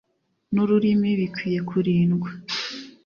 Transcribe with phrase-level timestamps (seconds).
[0.53, 2.29] n’ururimi bikwiye kurindwa